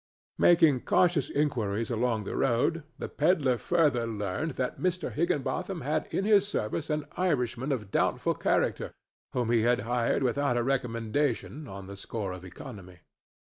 [0.39, 5.11] Making cautious inquiries along the road, the pedler further learned that Mr.
[5.13, 8.93] Higginbotham had in his service an Irishman of doubtful character
[9.33, 13.01] whom he had hired without a recommendation, on the score of economy.